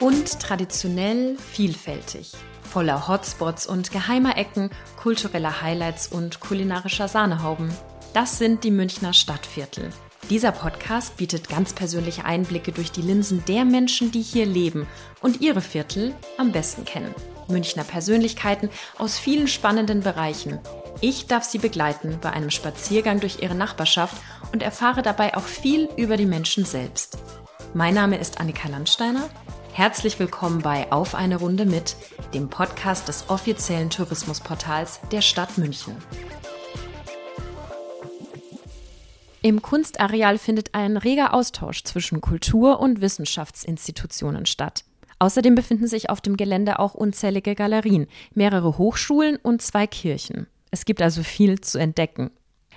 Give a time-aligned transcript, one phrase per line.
[0.00, 2.32] Und traditionell vielfältig,
[2.62, 7.70] voller Hotspots und geheimer Ecken, kultureller Highlights und kulinarischer Sahnehauben.
[8.14, 9.90] Das sind die Münchner Stadtviertel.
[10.30, 14.86] Dieser Podcast bietet ganz persönliche Einblicke durch die Linsen der Menschen, die hier leben
[15.22, 17.14] und ihre Viertel am besten kennen.
[17.48, 20.58] Münchner Persönlichkeiten aus vielen spannenden Bereichen.
[21.00, 24.16] Ich darf Sie begleiten bei einem Spaziergang durch Ihre Nachbarschaft
[24.52, 27.18] und erfahre dabei auch viel über die Menschen selbst.
[27.74, 29.28] Mein Name ist Annika Landsteiner.
[29.72, 31.94] Herzlich willkommen bei Auf eine Runde mit,
[32.34, 35.94] dem Podcast des offiziellen Tourismusportals der Stadt München.
[39.40, 44.84] Im Kunstareal findet ein reger Austausch zwischen Kultur- und Wissenschaftsinstitutionen statt.
[45.18, 50.46] Außerdem befinden sich auf dem Gelände auch unzählige Galerien, mehrere Hochschulen und zwei Kirchen.
[50.70, 52.30] Es gibt also viel zu entdecken.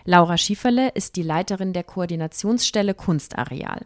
[0.06, 3.86] Laura Schieferle ist die Leiterin der Koordinationsstelle Kunstareal.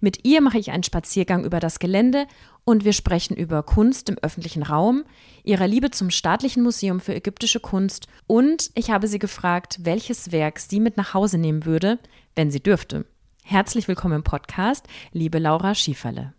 [0.00, 2.26] Mit ihr mache ich einen Spaziergang über das Gelände
[2.64, 5.04] und wir sprechen über Kunst im öffentlichen Raum,
[5.42, 10.60] ihrer Liebe zum Staatlichen Museum für ägyptische Kunst und ich habe sie gefragt, welches Werk
[10.60, 11.98] sie mit nach Hause nehmen würde,
[12.36, 13.04] wenn sie dürfte.
[13.42, 16.34] Herzlich willkommen im Podcast, liebe Laura Schieferle.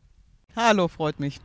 [0.56, 1.42] Hallo, freut mich.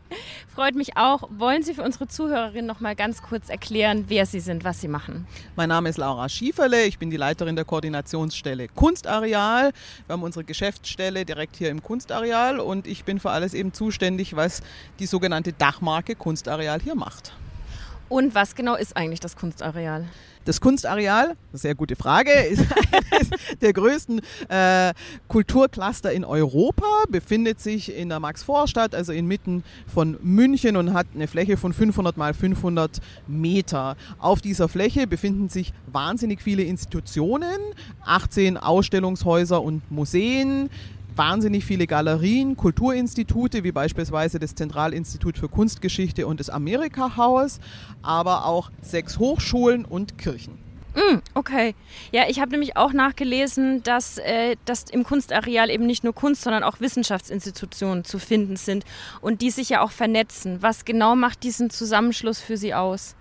[0.54, 1.28] Freut mich auch.
[1.36, 4.86] Wollen Sie für unsere Zuhörerinnen noch mal ganz kurz erklären, wer Sie sind, was Sie
[4.86, 5.26] machen?
[5.56, 6.84] Mein Name ist Laura Schieferle.
[6.84, 9.72] Ich bin die Leiterin der Koordinationsstelle Kunstareal.
[10.06, 14.36] Wir haben unsere Geschäftsstelle direkt hier im Kunstareal und ich bin für alles eben zuständig,
[14.36, 14.62] was
[15.00, 17.32] die sogenannte Dachmarke Kunstareal hier macht.
[18.10, 20.04] Und was genau ist eigentlich das Kunstareal?
[20.44, 22.66] Das Kunstareal, sehr gute Frage, ist
[23.12, 23.30] eines
[23.60, 24.92] der größten äh,
[25.28, 31.28] Kulturcluster in Europa, befindet sich in der Max-Vorstadt, also inmitten von München und hat eine
[31.28, 33.96] Fläche von 500 mal 500 Meter.
[34.18, 37.58] Auf dieser Fläche befinden sich wahnsinnig viele Institutionen,
[38.04, 40.68] 18 Ausstellungshäuser und Museen,
[41.16, 47.60] wahnsinnig viele Galerien, Kulturinstitute, wie beispielsweise das Zentralinstitut für Kunstgeschichte und das Amerika-Haus,
[48.02, 50.58] aber auch sechs Hochschulen und Kirchen.
[50.94, 51.74] Mm, okay.
[52.10, 56.42] Ja, ich habe nämlich auch nachgelesen, dass, äh, dass im Kunstareal eben nicht nur Kunst,
[56.42, 58.84] sondern auch Wissenschaftsinstitutionen zu finden sind
[59.20, 60.62] und die sich ja auch vernetzen.
[60.62, 63.14] Was genau macht diesen Zusammenschluss für Sie aus?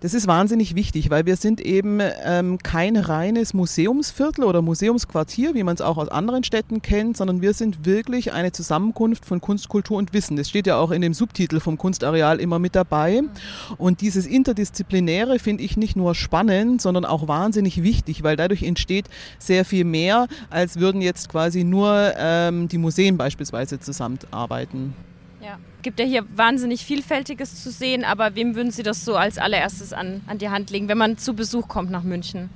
[0.00, 5.62] Das ist wahnsinnig wichtig, weil wir sind eben ähm, kein reines Museumsviertel oder Museumsquartier, wie
[5.62, 9.68] man es auch aus anderen Städten kennt, sondern wir sind wirklich eine Zusammenkunft von Kunst,
[9.68, 10.38] Kultur und Wissen.
[10.38, 13.20] Das steht ja auch in dem Subtitel vom Kunstareal immer mit dabei.
[13.76, 19.04] Und dieses Interdisziplinäre finde ich nicht nur spannend, sondern auch wahnsinnig wichtig, weil dadurch entsteht
[19.38, 24.94] sehr viel mehr, als würden jetzt quasi nur ähm, die Museen beispielsweise zusammenarbeiten.
[25.42, 25.58] Ja.
[25.82, 29.92] Gibt ja hier wahnsinnig Vielfältiges zu sehen, aber wem würden Sie das so als allererstes
[29.92, 32.50] an, an die Hand legen, wenn man zu Besuch kommt nach München?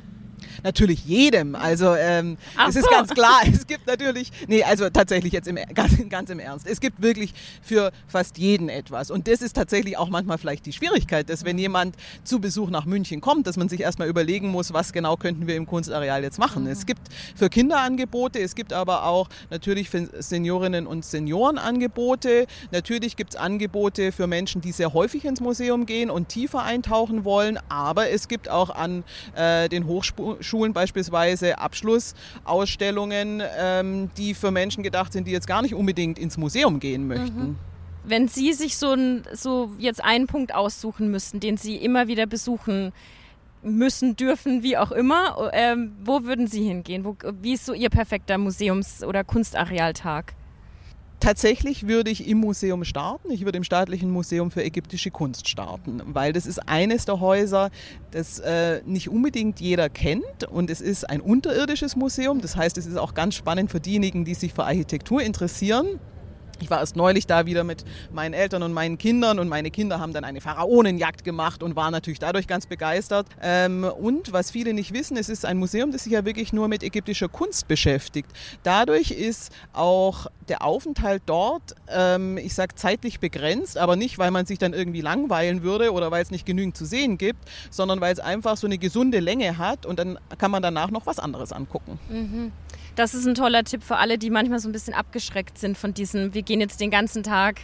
[0.63, 1.55] Natürlich jedem.
[1.55, 2.37] Also ähm,
[2.69, 2.81] es so.
[2.81, 6.67] ist ganz klar, es gibt natürlich, nee, also tatsächlich jetzt im, ganz, ganz im Ernst,
[6.67, 9.11] es gibt wirklich für fast jeden etwas.
[9.11, 12.87] Und das ist tatsächlich auch manchmal vielleicht die Schwierigkeit, dass wenn jemand zu Besuch nach
[12.87, 16.39] München kommt, dass man sich erstmal überlegen muss, was genau könnten wir im Kunstareal jetzt
[16.39, 16.65] machen.
[16.65, 16.71] Mhm.
[16.71, 17.03] Es gibt
[17.35, 22.47] für Kinder Angebote, es gibt aber auch natürlich für Seniorinnen und Senioren Angebote.
[22.71, 27.25] Natürlich gibt es Angebote für Menschen, die sehr häufig ins Museum gehen und tiefer eintauchen
[27.25, 29.05] wollen, aber es gibt auch an
[29.37, 35.63] äh, den Hochschulen Schulen beispielsweise Abschlussausstellungen, ähm, die für Menschen gedacht sind, die jetzt gar
[35.63, 37.39] nicht unbedingt ins Museum gehen möchten.
[37.39, 37.57] Mhm.
[38.05, 42.27] Wenn Sie sich so, ein, so jetzt einen Punkt aussuchen müssten, den Sie immer wieder
[42.27, 42.93] besuchen
[43.63, 47.05] müssen, dürfen, wie auch immer, ähm, wo würden Sie hingehen?
[47.05, 50.35] Wo, wie ist so Ihr perfekter Museums- oder Kunstarealtag?
[51.25, 53.31] Tatsächlich würde ich im Museum starten.
[53.31, 57.71] Ich würde im Staatlichen Museum für ägyptische Kunst starten, weil das ist eines der Häuser,
[58.11, 62.43] das äh, nicht unbedingt jeder kennt und es ist ein unterirdisches Museum.
[62.43, 65.99] Das heißt, es ist auch ganz spannend für diejenigen, die sich für Architektur interessieren.
[66.65, 70.01] Ich war erst neulich da wieder mit meinen Eltern und meinen Kindern und meine Kinder
[70.01, 73.27] haben dann eine Pharaonenjagd gemacht und waren natürlich dadurch ganz begeistert.
[73.43, 76.69] Ähm, und was viele nicht wissen, es ist ein Museum, das sich ja wirklich nur
[76.69, 78.31] mit ägyptischer Kunst beschäftigt.
[78.63, 84.47] Dadurch ist auch der Aufenthalt dort, ähm, ich sage zeitlich begrenzt, aber nicht, weil man
[84.47, 88.15] sich dann irgendwie langweilen würde oder weil es nicht genügend zu sehen gibt, sondern weil
[88.15, 91.53] es einfach so eine gesunde Länge hat und dann kann man danach noch was anderes
[91.53, 91.99] angucken.
[92.09, 92.53] Mhm.
[92.97, 95.95] Das ist ein toller Tipp für alle, die manchmal so ein bisschen abgeschreckt sind von
[95.95, 97.61] diesem, wir gehen jetzt den ganzen Tag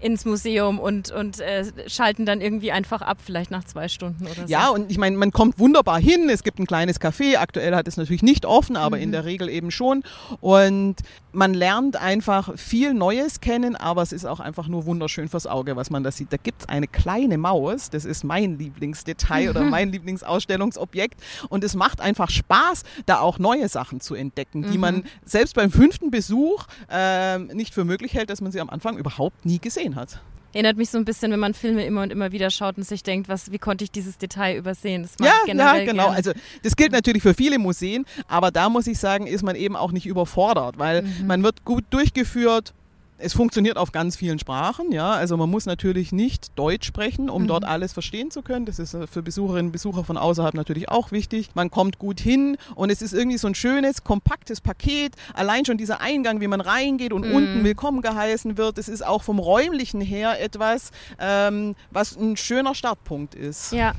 [0.00, 4.34] ins Museum und, und äh, schalten dann irgendwie einfach ab, vielleicht nach zwei Stunden oder
[4.34, 4.46] so.
[4.46, 6.28] Ja, und ich meine, man kommt wunderbar hin.
[6.30, 7.36] Es gibt ein kleines Café.
[7.38, 9.02] Aktuell hat es natürlich nicht offen, aber mhm.
[9.02, 10.04] in der Regel eben schon.
[10.40, 10.96] Und
[11.32, 15.76] man lernt einfach viel Neues kennen, aber es ist auch einfach nur wunderschön fürs Auge,
[15.76, 16.32] was man da sieht.
[16.32, 21.20] Da gibt es eine kleine Maus, das ist mein Lieblingsdetail oder mein Lieblingsausstellungsobjekt.
[21.48, 24.80] Und es macht einfach Spaß, da auch neue Sachen zu entdecken, die mhm.
[24.80, 28.96] man selbst beim fünften Besuch äh, nicht für möglich hält, dass man sie am Anfang
[28.96, 30.20] überhaupt nie gesehen hat.
[30.54, 33.02] Erinnert mich so ein bisschen, wenn man Filme immer und immer wieder schaut und sich
[33.02, 35.02] denkt, was, wie konnte ich dieses Detail übersehen?
[35.02, 35.84] Das ja, ja, genau.
[35.84, 36.14] Gern.
[36.14, 36.32] Also
[36.62, 39.92] das gilt natürlich für viele Museen, aber da muss ich sagen, ist man eben auch
[39.92, 41.26] nicht überfordert, weil mhm.
[41.26, 42.72] man wird gut durchgeführt,
[43.18, 45.10] es funktioniert auf ganz vielen Sprachen, ja.
[45.10, 47.48] Also man muss natürlich nicht Deutsch sprechen, um mhm.
[47.48, 48.64] dort alles verstehen zu können.
[48.64, 51.50] Das ist äh, für Besucherinnen und Besucher von außerhalb natürlich auch wichtig.
[51.54, 55.14] Man kommt gut hin und es ist irgendwie so ein schönes, kompaktes Paket.
[55.34, 57.34] Allein schon dieser Eingang, wie man reingeht und mhm.
[57.34, 62.74] unten willkommen geheißen wird, das ist auch vom räumlichen her etwas, ähm, was ein schöner
[62.74, 63.72] Startpunkt ist.
[63.72, 63.92] Ja.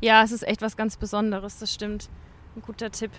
[0.00, 2.08] Ja, es ist echt was ganz Besonderes, das stimmt.
[2.54, 3.10] Ein guter Tipp.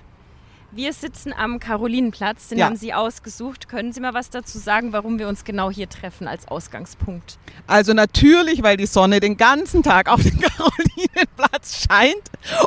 [0.71, 2.68] Wir sitzen am Karolinenplatz, den ja.
[2.68, 3.68] haben Sie ausgesucht.
[3.68, 7.39] Können Sie mal was dazu sagen, warum wir uns genau hier treffen als Ausgangspunkt?
[7.66, 12.21] Also natürlich, weil die Sonne den ganzen Tag auf den Karolinenplatz scheint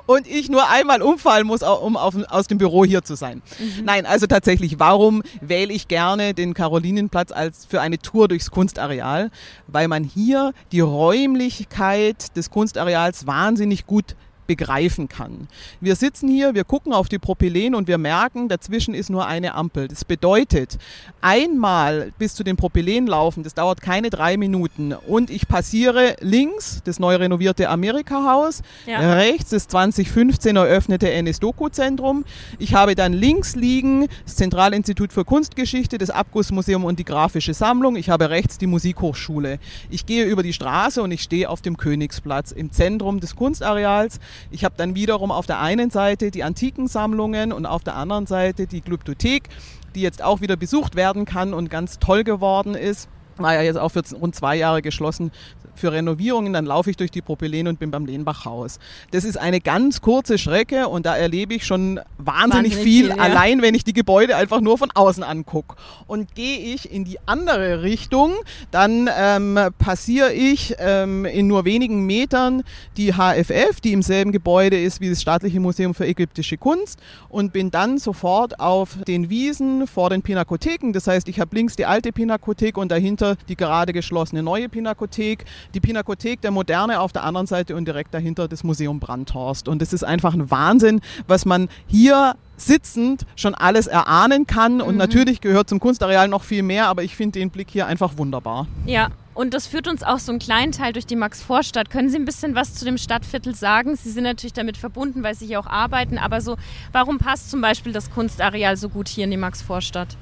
[0.06, 3.40] und ich nur einmal umfallen muss, um auf, aus dem Büro hier zu sein.
[3.60, 3.84] Mhm.
[3.84, 9.30] Nein, also tatsächlich, warum wähle ich gerne den Karolinenplatz als für eine Tour durchs Kunstareal?
[9.68, 14.16] Weil man hier die Räumlichkeit des Kunstareals wahnsinnig gut
[14.52, 15.48] begreifen kann.
[15.80, 19.54] Wir sitzen hier, wir gucken auf die Propylen und wir merken, dazwischen ist nur eine
[19.54, 19.88] Ampel.
[19.88, 20.76] Das bedeutet,
[21.22, 26.82] einmal bis zu den Propylen laufen, das dauert keine drei Minuten und ich passiere links
[26.84, 29.14] das neu renovierte Amerika-Haus, ja.
[29.14, 32.26] rechts das 2015 eröffnete NS-Doku-Zentrum.
[32.58, 37.96] Ich habe dann links liegen das Zentralinstitut für Kunstgeschichte, das Abgussmuseum und die Grafische Sammlung.
[37.96, 39.58] Ich habe rechts die Musikhochschule.
[39.88, 44.18] Ich gehe über die Straße und ich stehe auf dem Königsplatz im Zentrum des Kunstareals.
[44.50, 48.66] Ich habe dann wiederum auf der einen Seite die Antikensammlungen und auf der anderen Seite
[48.66, 49.48] die Glyptothek,
[49.94, 53.08] die jetzt auch wieder besucht werden kann und ganz toll geworden ist.
[53.36, 55.30] War ja jetzt auch für rund zwei Jahre geschlossen
[55.74, 58.78] für Renovierungen, dann laufe ich durch die Propylen und bin beim Lehnbachhaus.
[59.10, 63.16] Das ist eine ganz kurze Strecke und da erlebe ich schon wahnsinnig, wahnsinnig viel, viel
[63.16, 63.16] ja.
[63.16, 65.76] allein wenn ich die Gebäude einfach nur von außen angucke.
[66.06, 68.32] Und gehe ich in die andere Richtung,
[68.70, 72.62] dann ähm, passiere ich ähm, in nur wenigen Metern
[72.96, 77.52] die HFF, die im selben Gebäude ist wie das Staatliche Museum für ägyptische Kunst und
[77.52, 80.92] bin dann sofort auf den Wiesen vor den Pinakotheken.
[80.92, 85.44] Das heißt, ich habe links die alte Pinakothek und dahinter die gerade geschlossene neue Pinakothek
[85.74, 89.68] die Pinakothek der Moderne auf der anderen Seite und direkt dahinter das Museum Brandhorst.
[89.68, 94.80] Und es ist einfach ein Wahnsinn, was man hier sitzend schon alles erahnen kann.
[94.80, 94.98] Und mhm.
[94.98, 98.66] natürlich gehört zum Kunstareal noch viel mehr, aber ich finde den Blick hier einfach wunderbar.
[98.86, 101.90] Ja, und das führt uns auch so einen kleinen Teil durch die Max-Vorstadt.
[101.90, 103.96] Können Sie ein bisschen was zu dem Stadtviertel sagen?
[103.96, 106.56] Sie sind natürlich damit verbunden, weil Sie hier auch arbeiten, aber so,
[106.92, 110.16] warum passt zum Beispiel das Kunstareal so gut hier in die Max-Vorstadt?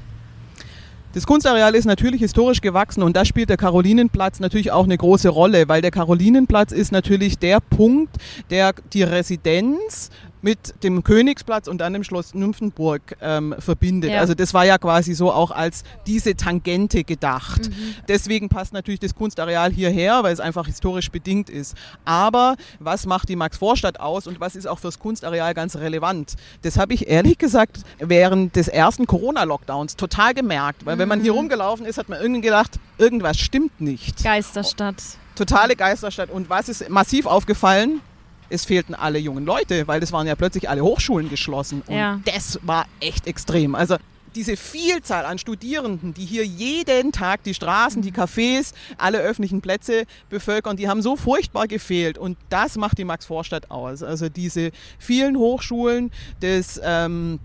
[1.13, 5.29] Das Kunstareal ist natürlich historisch gewachsen und da spielt der Karolinenplatz natürlich auch eine große
[5.29, 8.15] Rolle, weil der Karolinenplatz ist natürlich der Punkt,
[8.51, 10.11] der die Residenz
[10.43, 14.13] mit dem Königsplatz und dann dem Schloss Nymphenburg ähm, verbindet.
[14.13, 14.21] Ja.
[14.21, 17.69] Also das war ja quasi so auch als diese Tangente gedacht.
[17.69, 17.95] Mhm.
[18.09, 21.77] Deswegen passt natürlich das Kunstareal hierher, weil es einfach historisch bedingt ist.
[22.05, 26.37] Aber was macht die Max-Vorstadt aus und was ist auch fürs Kunstareal ganz relevant?
[26.63, 31.01] Das habe ich ehrlich gesagt während des ersten Corona-Lockdowns total gemerkt, weil mhm.
[31.01, 31.39] wenn man hier mhm.
[31.39, 34.23] rumgelaufen ist, hat man irgendwie gedacht, irgendwas stimmt nicht.
[34.23, 35.03] Geisterstadt.
[35.35, 36.31] Totale Geisterstadt.
[36.31, 38.01] Und was ist massiv aufgefallen?
[38.51, 41.83] Es fehlten alle jungen Leute, weil es waren ja plötzlich alle Hochschulen geschlossen.
[41.87, 42.21] Und ja.
[42.25, 43.75] das war echt extrem.
[43.75, 43.97] Also
[44.35, 50.05] diese Vielzahl an Studierenden, die hier jeden Tag die Straßen, die Cafés, alle öffentlichen Plätze
[50.29, 52.19] bevölkern, die haben so furchtbar gefehlt.
[52.19, 54.03] Und das macht die Max-Vorstadt aus.
[54.03, 57.41] Also diese vielen Hochschulen des ähm,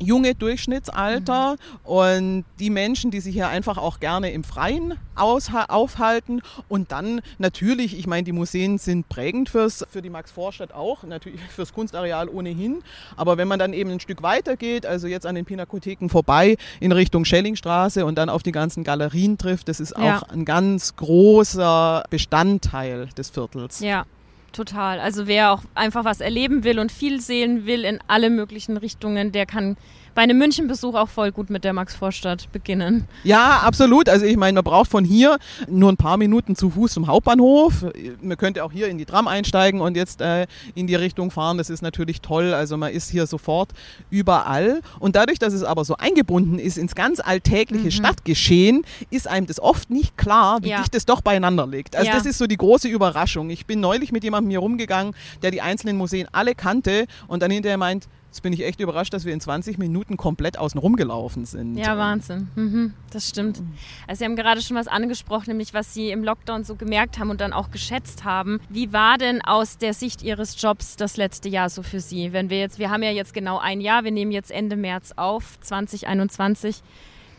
[0.00, 1.58] junge Durchschnittsalter mhm.
[1.84, 7.98] und die Menschen, die sich hier einfach auch gerne im Freien aufhalten und dann natürlich,
[7.98, 12.82] ich meine, die Museen sind prägend fürs, für die Max-Vorstadt auch, natürlich fürs Kunstareal ohnehin,
[13.16, 16.56] aber wenn man dann eben ein Stück weiter geht, also jetzt an den Pinakotheken vorbei
[16.80, 20.18] in Richtung Schellingstraße und dann auf die ganzen Galerien trifft, das ist ja.
[20.18, 23.80] auch ein ganz großer Bestandteil des Viertels.
[23.80, 24.06] Ja,
[24.52, 24.98] Total.
[24.98, 29.32] Also wer auch einfach was erleben will und viel sehen will in alle möglichen Richtungen,
[29.32, 29.76] der kann
[30.14, 33.06] bei einem Münchenbesuch auch voll gut mit der Max-Vorstadt beginnen.
[33.24, 34.08] Ja, absolut.
[34.08, 35.38] Also ich meine, man braucht von hier
[35.68, 37.86] nur ein paar Minuten zu Fuß zum Hauptbahnhof.
[38.20, 41.58] Man könnte auch hier in die Tram einsteigen und jetzt äh, in die Richtung fahren.
[41.58, 42.54] Das ist natürlich toll.
[42.54, 43.70] Also man ist hier sofort
[44.10, 44.80] überall.
[44.98, 47.90] Und dadurch, dass es aber so eingebunden ist ins ganz alltägliche mhm.
[47.90, 50.78] Stadtgeschehen, ist einem das oft nicht klar, wie ja.
[50.78, 51.96] dicht es doch beieinander liegt.
[51.96, 52.14] Also ja.
[52.14, 53.50] das ist so die große Überraschung.
[53.50, 57.50] Ich bin neulich mit jemandem hier rumgegangen, der die einzelnen Museen alle kannte und dann
[57.50, 61.46] hinterher meint, Jetzt bin ich echt überrascht, dass wir in 20 Minuten komplett außen rumgelaufen
[61.46, 61.76] sind.
[61.76, 62.46] Ja, Wahnsinn.
[62.54, 63.60] Mhm, das stimmt.
[64.06, 67.30] Also Sie haben gerade schon was angesprochen, nämlich was Sie im Lockdown so gemerkt haben
[67.30, 68.60] und dann auch geschätzt haben.
[68.68, 72.32] Wie war denn aus der Sicht Ihres Jobs das letzte Jahr so für Sie?
[72.32, 75.12] Wenn wir jetzt, wir haben ja jetzt genau ein Jahr, wir nehmen jetzt Ende März
[75.16, 76.82] auf, 2021.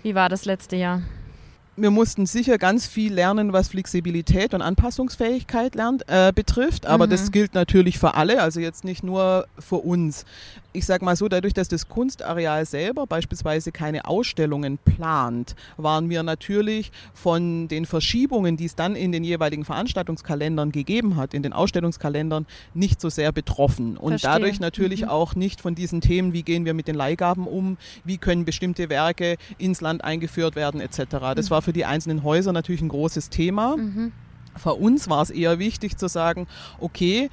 [0.03, 1.03] Wie war das letzte Jahr?
[1.81, 7.11] wir mussten sicher ganz viel lernen, was Flexibilität und Anpassungsfähigkeit lernt, äh, betrifft, aber mhm.
[7.11, 10.25] das gilt natürlich für alle, also jetzt nicht nur für uns
[10.73, 16.23] ich sage mal so, dadurch, dass das Kunstareal selber beispielsweise keine Ausstellungen plant, waren wir
[16.23, 21.53] natürlich von den Verschiebungen, die es dann in den jeweiligen Veranstaltungskalendern gegeben hat, in den
[21.53, 23.97] Ausstellungskalendern, nicht so sehr betroffen.
[23.97, 24.31] Und Verstehe.
[24.31, 25.09] dadurch natürlich mhm.
[25.09, 28.89] auch nicht von diesen Themen, wie gehen wir mit den Leihgaben um, wie können bestimmte
[28.89, 31.05] Werke ins Land eingeführt werden, etc.
[31.35, 31.51] Das mhm.
[31.51, 33.75] war für die einzelnen Häuser natürlich ein großes Thema.
[33.75, 34.11] Mhm.
[34.55, 36.47] Für uns war es eher wichtig zu sagen,
[36.79, 37.29] okay,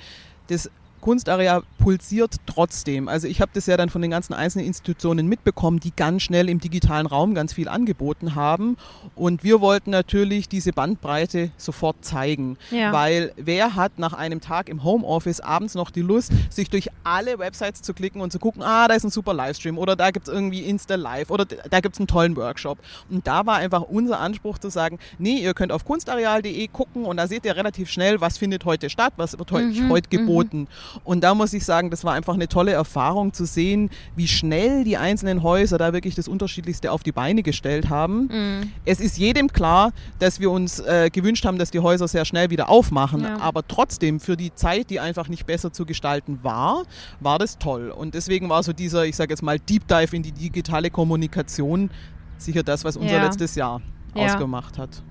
[0.49, 3.09] das Kunstarea pulsiert trotzdem.
[3.09, 6.49] Also ich habe das ja dann von den ganzen einzelnen Institutionen mitbekommen, die ganz schnell
[6.49, 8.77] im digitalen Raum ganz viel angeboten haben.
[9.15, 12.59] Und wir wollten natürlich diese Bandbreite sofort zeigen.
[12.71, 12.93] Ja.
[12.93, 17.39] Weil wer hat nach einem Tag im Homeoffice abends noch die Lust, sich durch alle
[17.39, 20.29] Websites zu klicken und zu gucken, ah, da ist ein super Livestream oder da gibt
[20.29, 22.79] es irgendwie Insta Live oder da gibt es einen tollen Workshop.
[23.09, 27.17] Und da war einfach unser Anspruch zu sagen, nee, ihr könnt auf kunstareal.de gucken und
[27.17, 30.61] da seht ihr relativ schnell, was findet heute statt, was wird mhm, heute geboten.
[30.61, 30.69] Mhm.
[31.05, 34.85] Und da muss ich sagen, das war einfach eine tolle Erfahrung zu sehen, wie schnell
[34.85, 38.29] die einzelnen Häuser da wirklich das Unterschiedlichste auf die Beine gestellt haben.
[38.31, 38.73] Mhm.
[38.85, 42.51] Es ist jedem klar, dass wir uns äh, gewünscht haben, dass die Häuser sehr schnell
[42.51, 43.23] wieder aufmachen.
[43.23, 43.41] Ja.
[43.41, 46.85] Aber trotzdem, für die Zeit, die einfach nicht besser zu gestalten war,
[47.21, 47.91] war das toll.
[47.91, 51.91] Und deswegen war so dieser, ich sage jetzt mal, Deep Dive in die digitale Kommunikation
[52.39, 53.25] sicher das, was unser ja.
[53.25, 53.81] letztes Jahr
[54.15, 54.25] ja.
[54.27, 55.03] ausgemacht hat.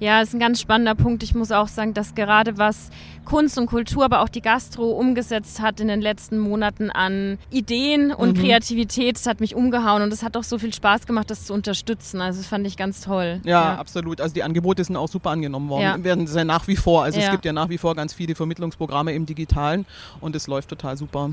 [0.00, 1.22] Ja, ist ein ganz spannender Punkt.
[1.22, 2.90] Ich muss auch sagen, dass gerade was
[3.24, 8.12] Kunst und Kultur, aber auch die Gastro umgesetzt hat in den letzten Monaten an Ideen
[8.12, 8.42] und mhm.
[8.42, 11.54] Kreativität, das hat mich umgehauen und es hat auch so viel Spaß gemacht, das zu
[11.54, 12.20] unterstützen.
[12.20, 13.40] Also das fand ich ganz toll.
[13.44, 13.74] Ja, ja.
[13.76, 14.20] absolut.
[14.20, 15.82] Also die Angebote sind auch super angenommen worden.
[15.82, 16.04] Ja.
[16.04, 17.04] Werden sie nach wie vor.
[17.04, 17.26] Also ja.
[17.26, 19.86] es gibt ja nach wie vor ganz viele Vermittlungsprogramme im Digitalen
[20.20, 21.30] und es läuft total super.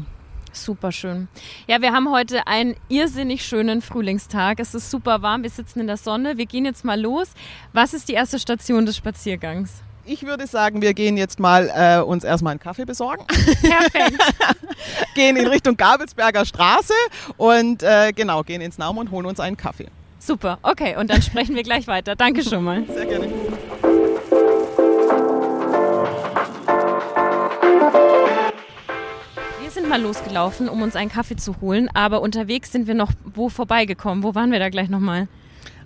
[0.53, 1.27] Super schön.
[1.67, 4.59] Ja, wir haben heute einen irrsinnig schönen Frühlingstag.
[4.59, 5.43] Es ist super warm.
[5.43, 6.37] Wir sitzen in der Sonne.
[6.37, 7.29] Wir gehen jetzt mal los.
[7.73, 9.81] Was ist die erste Station des Spaziergangs?
[10.05, 13.25] Ich würde sagen, wir gehen jetzt mal äh, uns erstmal einen Kaffee besorgen.
[13.27, 14.17] Perfekt.
[15.15, 16.93] gehen in Richtung Gabelsberger Straße
[17.37, 19.87] und äh, genau, gehen ins Naum und holen uns einen Kaffee.
[20.19, 22.15] Super, okay, und dann sprechen wir gleich weiter.
[22.15, 22.83] Danke schon mal.
[22.93, 23.27] Sehr gerne.
[29.91, 34.23] Mal losgelaufen, um uns einen Kaffee zu holen, aber unterwegs sind wir noch wo vorbeigekommen.
[34.23, 35.27] Wo waren wir da gleich nochmal?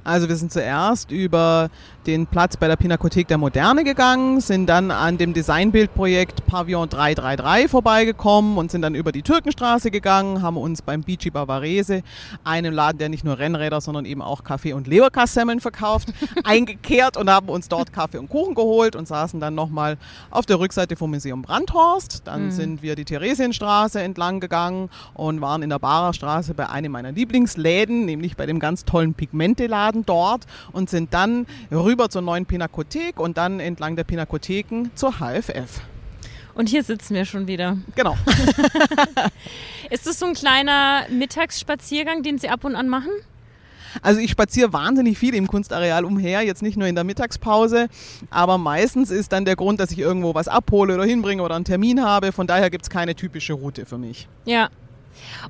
[0.06, 1.72] Also wir sind zuerst über
[2.06, 7.72] den Platz bei der Pinakothek der Moderne gegangen, sind dann an dem Designbildprojekt Pavillon 333
[7.72, 12.04] vorbeigekommen und sind dann über die Türkenstraße gegangen, haben uns beim Bici Bavarese,
[12.44, 16.10] einem Laden, der nicht nur Rennräder, sondern eben auch Kaffee und Leberkassemmeln verkauft,
[16.44, 19.98] eingekehrt und haben uns dort Kaffee und Kuchen geholt und saßen dann nochmal
[20.30, 22.22] auf der Rückseite vom Museum Brandhorst.
[22.26, 22.52] Dann mhm.
[22.52, 27.12] sind wir die Theresienstraße entlang gegangen und waren in der Barer Straße bei einem meiner
[27.12, 32.46] Lieblingsläden, nämlich bei dem ganz tollen Pigmente-Laden dort und sind dann rüber rüber zur neuen
[32.46, 35.82] Pinakothek und dann entlang der Pinakotheken zur HFF.
[36.54, 37.78] Und hier sitzen wir schon wieder.
[37.96, 38.18] Genau.
[39.90, 43.12] Ist das so ein kleiner Mittagsspaziergang, den Sie ab und an machen?
[44.02, 47.88] Also ich spaziere wahnsinnig viel im Kunstareal umher, jetzt nicht nur in der Mittagspause,
[48.30, 51.64] aber meistens ist dann der Grund, dass ich irgendwo was abhole oder hinbringe oder einen
[51.64, 52.34] Termin habe.
[52.34, 54.28] Von daher gibt es keine typische Route für mich.
[54.44, 54.70] Ja,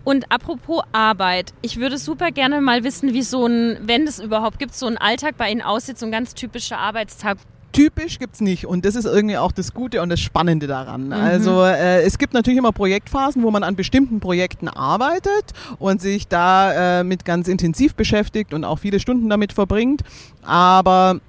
[0.04, 4.60] und apropos Arbeit, ich würde super gerne mal wissen, wie so ein, wenn es überhaupt
[4.60, 7.38] gibt, so ein Alltag bei Ihnen aussieht, so ein ganz typischer Arbeitstag
[7.76, 11.08] typisch gibt es nicht und das ist irgendwie auch das Gute und das Spannende daran.
[11.08, 11.14] Mhm.
[11.14, 16.30] Also äh, es gibt natürlich immer Projektphasen, wo man an bestimmten Projekten arbeitet und sich
[16.30, 20.04] da äh, mit ganz intensiv beschäftigt und auch viele Stunden damit verbringt.
[20.42, 21.20] Aber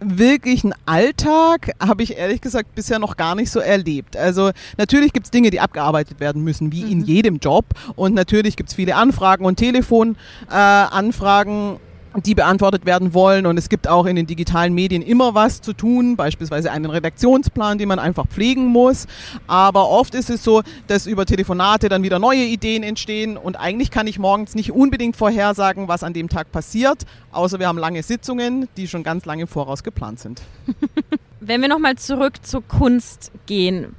[0.00, 4.16] wirklichen Alltag habe ich ehrlich gesagt bisher noch gar nicht so erlebt.
[4.16, 6.90] Also natürlich gibt es Dinge, die abgearbeitet werden müssen, wie mhm.
[6.90, 7.66] in jedem Job.
[7.94, 11.74] Und natürlich gibt es viele Anfragen und Telefonanfragen.
[11.74, 11.78] Äh,
[12.24, 13.46] die beantwortet werden wollen.
[13.46, 17.78] Und es gibt auch in den digitalen Medien immer was zu tun, beispielsweise einen Redaktionsplan,
[17.78, 19.06] den man einfach pflegen muss.
[19.46, 23.36] Aber oft ist es so, dass über Telefonate dann wieder neue Ideen entstehen.
[23.36, 27.68] Und eigentlich kann ich morgens nicht unbedingt vorhersagen, was an dem Tag passiert, außer wir
[27.68, 30.42] haben lange Sitzungen, die schon ganz lange im Voraus geplant sind.
[31.40, 33.94] Wenn wir nochmal zurück zur Kunst gehen,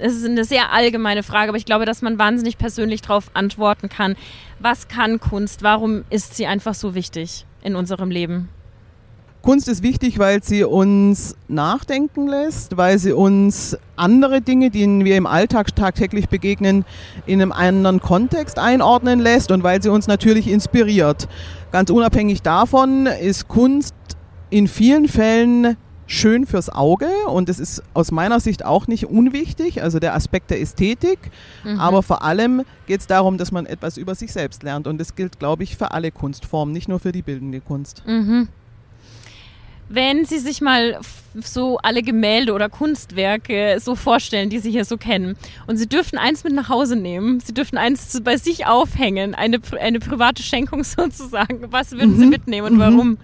[0.00, 3.88] es ist eine sehr allgemeine Frage, aber ich glaube, dass man wahnsinnig persönlich darauf antworten
[3.88, 4.16] kann.
[4.58, 5.62] Was kann Kunst?
[5.62, 7.44] Warum ist sie einfach so wichtig?
[7.62, 8.48] In unserem Leben?
[9.42, 15.16] Kunst ist wichtig, weil sie uns nachdenken lässt, weil sie uns andere Dinge, denen wir
[15.16, 16.84] im Alltag tagtäglich begegnen,
[17.24, 21.26] in einem anderen Kontext einordnen lässt und weil sie uns natürlich inspiriert.
[21.72, 23.94] Ganz unabhängig davon ist Kunst
[24.50, 25.78] in vielen Fällen
[26.10, 30.50] schön fürs Auge und es ist aus meiner Sicht auch nicht unwichtig, also der Aspekt
[30.50, 31.18] der Ästhetik.
[31.62, 31.78] Mhm.
[31.78, 35.14] Aber vor allem geht es darum, dass man etwas über sich selbst lernt und das
[35.14, 38.02] gilt, glaube ich, für alle Kunstformen, nicht nur für die bildende Kunst.
[38.06, 38.48] Mhm.
[39.88, 40.98] Wenn Sie sich mal
[41.34, 45.36] so alle Gemälde oder Kunstwerke so vorstellen, die Sie hier so kennen,
[45.68, 49.60] und Sie dürfen eins mit nach Hause nehmen, Sie dürfen eins bei sich aufhängen, eine,
[49.80, 52.18] eine private Schenkung sozusagen, was würden mhm.
[52.18, 52.80] Sie mitnehmen und mhm.
[52.80, 53.18] warum?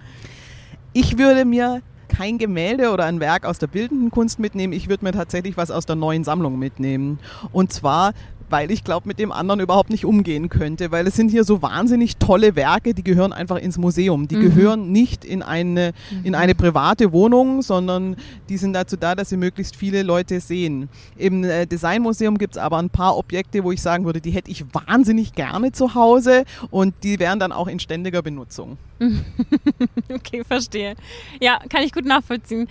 [0.93, 1.81] Ich würde mir
[2.17, 4.73] kein Gemälde oder ein Werk aus der bildenden Kunst mitnehmen.
[4.73, 7.19] Ich würde mir tatsächlich was aus der neuen Sammlung mitnehmen.
[7.51, 8.13] Und zwar
[8.49, 11.61] weil ich glaube, mit dem anderen überhaupt nicht umgehen könnte, weil es sind hier so
[11.61, 14.27] wahnsinnig tolle Werke, die gehören einfach ins Museum.
[14.27, 14.41] Die mhm.
[14.41, 18.15] gehören nicht in eine, in eine private Wohnung, sondern
[18.49, 20.89] die sind dazu da, dass sie möglichst viele Leute sehen.
[21.17, 24.51] Im äh, Designmuseum gibt es aber ein paar Objekte, wo ich sagen würde, die hätte
[24.51, 28.77] ich wahnsinnig gerne zu Hause und die wären dann auch in ständiger Benutzung.
[30.13, 30.95] okay, verstehe.
[31.39, 32.67] Ja, kann ich gut nachvollziehen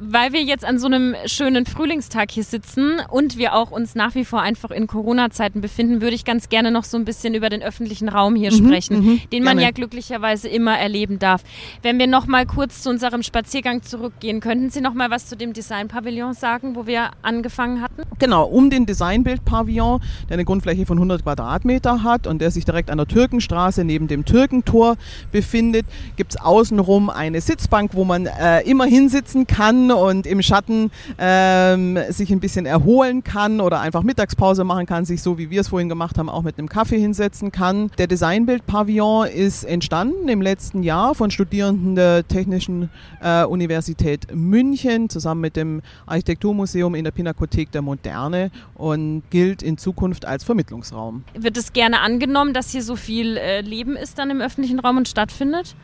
[0.00, 4.14] weil wir jetzt an so einem schönen Frühlingstag hier sitzen und wir auch uns nach
[4.14, 7.48] wie vor einfach in Corona-Zeiten befinden, würde ich ganz gerne noch so ein bisschen über
[7.48, 9.62] den öffentlichen Raum hier mhm, sprechen, mhm, den man gerne.
[9.62, 11.42] ja glücklicherweise immer erleben darf.
[11.82, 15.36] Wenn wir noch mal kurz zu unserem Spaziergang zurückgehen, könnten Sie noch mal was zu
[15.36, 18.02] dem Design-Pavillon sagen, wo wir angefangen hatten?
[18.18, 22.90] Genau, um den Designbild-Pavillon, der eine Grundfläche von 100 Quadratmeter hat und der sich direkt
[22.90, 24.96] an der Türkenstraße neben dem Türkentor
[25.32, 25.86] befindet,
[26.16, 31.98] gibt es außenrum eine Sitzbank, wo man äh, immer hinsitzen kann und im Schatten ähm,
[32.08, 35.68] sich ein bisschen erholen kann oder einfach Mittagspause machen kann, sich so wie wir es
[35.68, 37.90] vorhin gemacht haben, auch mit einem Kaffee hinsetzen kann.
[37.98, 42.90] Der Designbild-Pavillon ist entstanden im letzten Jahr von Studierenden der Technischen
[43.20, 49.78] äh, Universität München zusammen mit dem Architekturmuseum in der Pinakothek der Moderne und gilt in
[49.78, 51.24] Zukunft als Vermittlungsraum.
[51.34, 54.98] Wird es gerne angenommen, dass hier so viel äh, Leben ist dann im öffentlichen Raum
[54.98, 55.74] und stattfindet?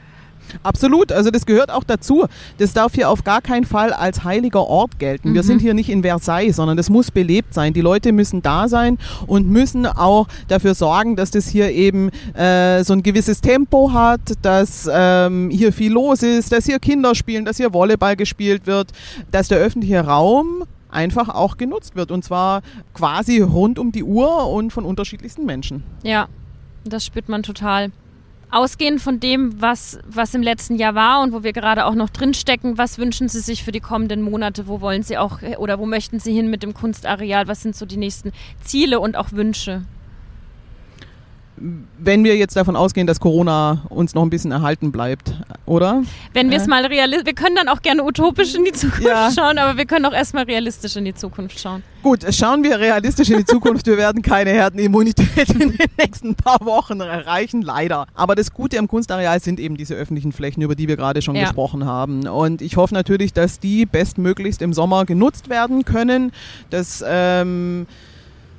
[0.62, 2.26] Absolut, also das gehört auch dazu.
[2.58, 5.30] Das darf hier auf gar keinen Fall als heiliger Ort gelten.
[5.30, 5.34] Mhm.
[5.34, 7.72] Wir sind hier nicht in Versailles, sondern das muss belebt sein.
[7.72, 12.84] Die Leute müssen da sein und müssen auch dafür sorgen, dass das hier eben äh,
[12.84, 17.44] so ein gewisses Tempo hat, dass ähm, hier viel los ist, dass hier Kinder spielen,
[17.44, 18.92] dass hier Volleyball gespielt wird,
[19.30, 22.62] dass der öffentliche Raum einfach auch genutzt wird und zwar
[22.94, 25.82] quasi rund um die Uhr und von unterschiedlichsten Menschen.
[26.02, 26.28] Ja,
[26.84, 27.90] das spürt man total.
[28.52, 32.10] Ausgehend von dem, was, was im letzten Jahr war und wo wir gerade auch noch
[32.10, 34.66] drinstecken, was wünschen Sie sich für die kommenden Monate?
[34.66, 37.48] Wo wollen Sie auch oder wo möchten Sie hin mit dem Kunstareal?
[37.48, 38.30] Was sind so die nächsten
[38.62, 39.86] Ziele und auch Wünsche?
[41.98, 46.02] Wenn wir jetzt davon ausgehen, dass Corona uns noch ein bisschen erhalten bleibt, oder?
[46.32, 46.68] Wenn wir es äh.
[46.68, 49.30] mal realistisch, wir können dann auch gerne utopisch in die Zukunft ja.
[49.30, 51.82] schauen, aber wir können auch erstmal realistisch in die Zukunft schauen.
[52.02, 53.86] Gut, schauen wir realistisch in die Zukunft.
[53.86, 58.06] Wir werden keine Herdenimmunität in den nächsten paar Wochen erreichen, leider.
[58.14, 61.36] Aber das Gute am Kunstareal sind eben diese öffentlichen Flächen, über die wir gerade schon
[61.36, 61.44] ja.
[61.44, 62.26] gesprochen haben.
[62.26, 66.32] Und ich hoffe natürlich, dass die bestmöglichst im Sommer genutzt werden können,
[66.70, 67.86] dass ähm,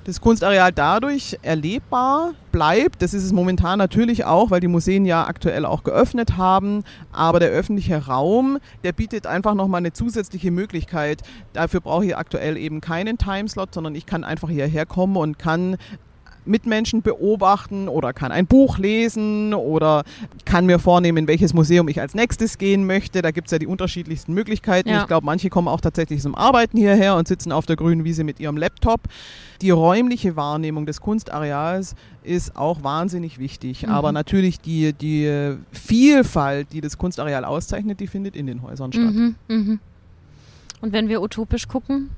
[0.05, 3.01] das Kunstareal dadurch erlebbar bleibt.
[3.01, 6.83] Das ist es momentan natürlich auch, weil die Museen ja aktuell auch geöffnet haben.
[7.11, 11.21] Aber der öffentliche Raum, der bietet einfach nochmal eine zusätzliche Möglichkeit.
[11.53, 15.77] Dafür brauche ich aktuell eben keinen Timeslot, sondern ich kann einfach hierher kommen und kann
[16.45, 20.03] Mitmenschen beobachten oder kann ein Buch lesen oder
[20.45, 23.21] kann mir vornehmen, in welches Museum ich als nächstes gehen möchte.
[23.21, 24.89] Da gibt es ja die unterschiedlichsten Möglichkeiten.
[24.89, 25.01] Ja.
[25.01, 28.23] Ich glaube, manche kommen auch tatsächlich zum Arbeiten hierher und sitzen auf der grünen Wiese
[28.23, 29.01] mit ihrem Laptop.
[29.61, 33.83] Die räumliche Wahrnehmung des Kunstareals ist auch wahnsinnig wichtig.
[33.83, 33.89] Mhm.
[33.89, 39.13] Aber natürlich die, die Vielfalt, die das Kunstareal auszeichnet, die findet in den Häusern statt.
[39.13, 39.77] Mhm, mh.
[40.81, 42.09] Und wenn wir utopisch gucken?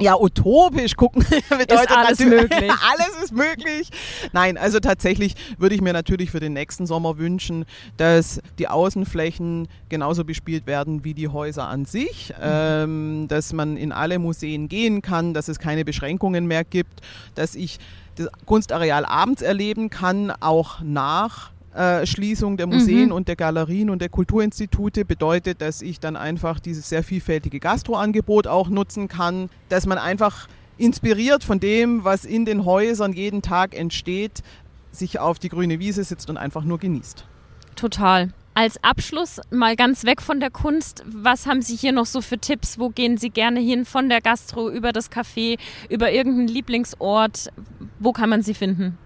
[0.00, 2.72] Ja, utopisch gucken bedeutet ist alles möglich.
[2.92, 3.90] alles ist möglich.
[4.32, 7.64] Nein, also tatsächlich würde ich mir natürlich für den nächsten Sommer wünschen,
[7.96, 12.42] dass die Außenflächen genauso bespielt werden wie die Häuser an sich, mhm.
[12.42, 17.00] ähm, dass man in alle Museen gehen kann, dass es keine Beschränkungen mehr gibt,
[17.34, 17.78] dass ich
[18.16, 23.12] das Kunstareal abends erleben kann, auch nach äh, Schließung der Museen mhm.
[23.12, 28.48] und der Galerien und der Kulturinstitute bedeutet, dass ich dann einfach dieses sehr vielfältige Gastroangebot
[28.48, 33.76] auch nutzen kann, dass man einfach inspiriert von dem, was in den Häusern jeden Tag
[33.76, 34.42] entsteht,
[34.90, 37.24] sich auf die grüne Wiese sitzt und einfach nur genießt.
[37.76, 38.32] Total.
[38.54, 42.38] Als Abschluss mal ganz weg von der Kunst, was haben Sie hier noch so für
[42.38, 42.80] Tipps?
[42.80, 43.84] Wo gehen Sie gerne hin?
[43.84, 47.52] Von der Gastro über das Café, über irgendeinen Lieblingsort?
[48.00, 48.98] Wo kann man Sie finden?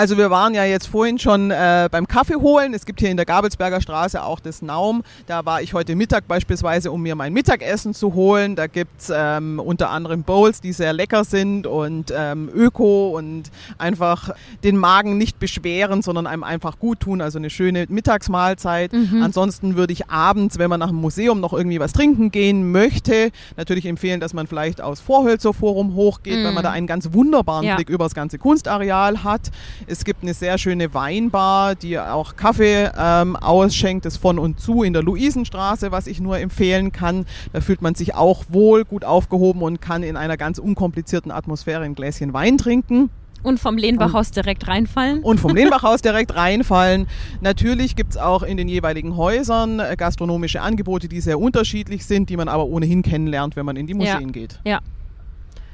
[0.00, 2.72] Also wir waren ja jetzt vorhin schon äh, beim Kaffee holen.
[2.72, 5.02] Es gibt hier in der Gabelsberger Straße auch das Naum.
[5.26, 8.56] Da war ich heute Mittag beispielsweise, um mir mein Mittagessen zu holen.
[8.56, 14.30] Da gibt's ähm, unter anderem Bowls, die sehr lecker sind und ähm, öko und einfach
[14.64, 17.20] den Magen nicht beschweren, sondern einem einfach gut tun.
[17.20, 18.94] Also eine schöne Mittagsmahlzeit.
[18.94, 19.22] Mhm.
[19.22, 23.32] Ansonsten würde ich abends, wenn man nach dem Museum noch irgendwie was trinken gehen möchte,
[23.58, 26.44] natürlich empfehlen, dass man vielleicht aus Vorhölzer Forum hochgeht, mhm.
[26.44, 27.76] weil man da einen ganz wunderbaren ja.
[27.76, 29.50] Blick über das ganze Kunstareal hat.
[29.90, 34.84] Es gibt eine sehr schöne Weinbar, die auch Kaffee ähm, ausschenkt, das von und zu
[34.84, 37.26] in der Luisenstraße, was ich nur empfehlen kann.
[37.52, 41.82] Da fühlt man sich auch wohl, gut aufgehoben und kann in einer ganz unkomplizierten Atmosphäre
[41.82, 43.10] ein Gläschen Wein trinken.
[43.42, 45.24] Und vom Lehnbachhaus direkt reinfallen?
[45.24, 47.08] Und vom Lehnbachhaus direkt reinfallen.
[47.40, 52.30] Natürlich gibt es auch in den jeweiligen Häusern äh, gastronomische Angebote, die sehr unterschiedlich sind,
[52.30, 54.32] die man aber ohnehin kennenlernt, wenn man in die Museen ja.
[54.32, 54.60] geht.
[54.64, 54.80] Ja.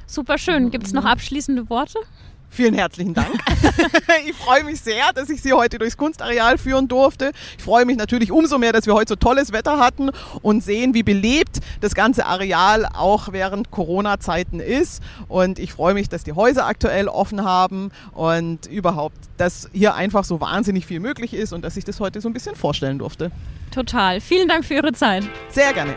[0.06, 0.70] Super schön.
[0.70, 1.98] Gibt es noch abschließende Worte?
[2.50, 3.34] Vielen herzlichen Dank.
[4.26, 7.32] ich freue mich sehr, dass ich Sie heute durchs Kunstareal führen durfte.
[7.58, 10.10] Ich freue mich natürlich umso mehr, dass wir heute so tolles Wetter hatten
[10.42, 15.02] und sehen, wie belebt das ganze Areal auch während Corona-Zeiten ist.
[15.28, 20.24] Und ich freue mich, dass die Häuser aktuell offen haben und überhaupt, dass hier einfach
[20.24, 23.30] so wahnsinnig viel möglich ist und dass ich das heute so ein bisschen vorstellen durfte.
[23.70, 24.20] Total.
[24.20, 25.24] Vielen Dank für Ihre Zeit.
[25.50, 25.94] Sehr gerne.